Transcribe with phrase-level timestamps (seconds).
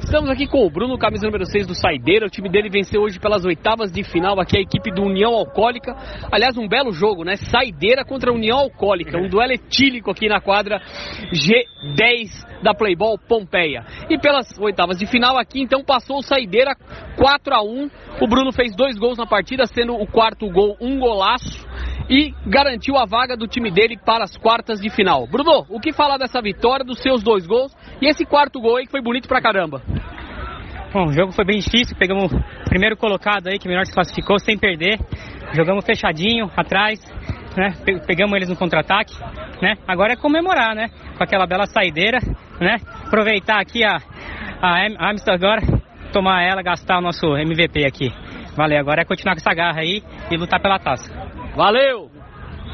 [0.00, 2.26] Estamos aqui com o Bruno, camisa número 6 do Saideira.
[2.26, 5.94] O time dele venceu hoje pelas oitavas de final aqui a equipe do União Alcoólica.
[6.30, 7.36] Aliás, um belo jogo, né?
[7.36, 9.18] Saideira contra União Alcoólica.
[9.18, 10.80] Um duelo etílico aqui na quadra
[11.32, 13.84] G10 da Playball Pompeia.
[14.08, 16.74] E pelas oitavas de final aqui, então, passou o Saideira
[17.16, 17.90] 4 a 1
[18.22, 21.66] O Bruno fez dois gols na partida, sendo o quarto gol um golaço
[22.10, 25.26] e garantiu a vaga do time dele para as quartas de final.
[25.26, 28.84] Bruno, o que falar dessa vitória, dos seus dois gols e esse quarto gol aí
[28.84, 29.82] que foi bonito pra caramba?
[30.92, 34.38] Bom, o jogo foi bem difícil, pegamos o primeiro colocado aí, que melhor se classificou
[34.38, 34.98] sem perder.
[35.52, 36.98] Jogamos fechadinho atrás,
[37.56, 37.74] né?
[38.06, 39.14] Pegamos eles no contra-ataque,
[39.60, 39.74] né?
[39.86, 40.88] Agora é comemorar, né?
[41.16, 42.18] Com aquela bela saideira,
[42.60, 42.76] né?
[43.06, 43.98] Aproveitar aqui a,
[44.62, 45.62] a Amsterdam agora,
[46.12, 48.10] tomar ela, gastar o nosso MVP aqui.
[48.56, 51.12] Valeu, agora é continuar com essa garra aí e lutar pela taça.
[51.54, 52.17] Valeu!